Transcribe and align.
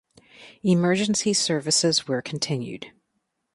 Emergency 0.63 1.31
services 1.31 2.07
were 2.07 2.23
continued. 2.23 2.87